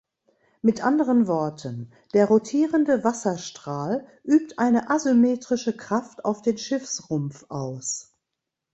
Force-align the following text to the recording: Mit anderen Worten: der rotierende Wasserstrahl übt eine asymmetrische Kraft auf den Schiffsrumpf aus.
Mit 0.63 0.83
anderen 0.83 1.27
Worten: 1.27 1.91
der 2.15 2.25
rotierende 2.25 3.03
Wasserstrahl 3.03 4.07
übt 4.23 4.55
eine 4.57 4.89
asymmetrische 4.89 5.77
Kraft 5.77 6.25
auf 6.25 6.41
den 6.41 6.57
Schiffsrumpf 6.57 7.45
aus. 7.49 8.11